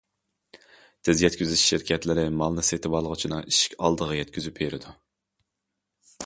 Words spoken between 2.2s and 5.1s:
مالنى سېتىۋالغۇچىنىڭ ئىشىك ئالدىغا يەتكۈزۈپ بېرىدۇ.